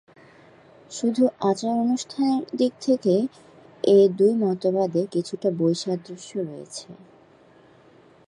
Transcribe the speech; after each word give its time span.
শুধু 0.91 1.23
আচার-অনুষ্ঠানের 1.41 2.43
দিক 2.55 2.73
থেকে 2.81 3.13
এ 3.89 3.99
দুই 4.17 4.33
মতবাদে 4.35 5.01
কিছুটা 5.11 5.49
বৈসাদৃশ্য 5.51 6.31
রয়েছে। 6.41 6.87